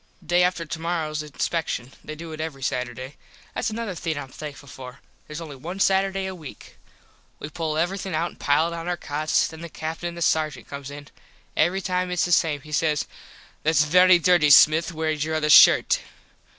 Day 0.25 0.41
after 0.41 0.65
tomorrows 0.65 1.21
inspecshun. 1.21 1.91
They 2.03 2.15
do 2.15 2.31
it 2.31 2.41
every 2.41 2.63
Saturday. 2.63 3.17
Thats 3.53 3.69
another 3.69 3.93
thing 3.93 4.17
Im 4.17 4.29
thankful 4.29 4.67
for. 4.67 4.99
Theres 5.27 5.39
only 5.39 5.55
one 5.55 5.79
Saturday 5.79 6.25
a 6.25 6.33
weak. 6.33 6.77
We 7.37 7.51
pull 7.51 7.77
everything 7.77 8.15
out 8.15 8.31
an 8.31 8.37
pile 8.37 8.73
it 8.73 8.75
on 8.75 8.87
our 8.87 8.97
cots. 8.97 9.47
Then 9.47 9.61
the 9.61 9.69
Captin 9.69 10.07
an 10.09 10.15
the 10.15 10.23
Sargent 10.23 10.67
comes 10.67 10.89
in. 10.89 11.09
Every 11.55 11.81
time 11.81 12.09
its 12.09 12.25
the 12.25 12.31
same. 12.31 12.61
He 12.61 12.71
says 12.71 13.05
"Thats 13.61 13.83
very 13.83 14.17
dirty 14.17 14.49
Smith 14.49 14.91
wheres 14.91 15.23
your 15.23 15.35
other 15.35 15.51
shirt." 15.51 16.01